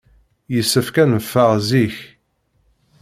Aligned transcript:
Yessefk 0.53 0.95
ad 1.03 1.07
neffeɣ 1.11 1.51
zik. 1.69 1.95